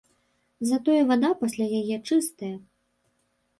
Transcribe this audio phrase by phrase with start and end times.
[0.69, 2.53] Затое вада пасля яе чыстая.